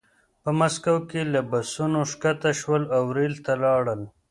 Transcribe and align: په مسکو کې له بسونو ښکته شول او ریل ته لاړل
په 0.43 0.49
مسکو 0.59 0.95
کې 1.09 1.21
له 1.33 1.41
بسونو 1.51 1.99
ښکته 2.11 2.51
شول 2.59 2.83
او 2.95 3.03
ریل 3.17 3.35
ته 3.45 3.53
لاړل 3.63 4.01